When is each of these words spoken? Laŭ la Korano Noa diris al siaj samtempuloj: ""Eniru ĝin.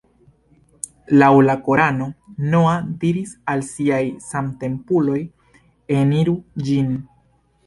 Laŭ 1.23 1.27
la 1.47 1.55
Korano 1.67 2.07
Noa 2.55 2.71
diris 3.05 3.35
al 3.53 3.61
siaj 3.69 4.03
samtempuloj: 4.31 5.19
""Eniru 6.01 6.37
ĝin. 6.69 6.91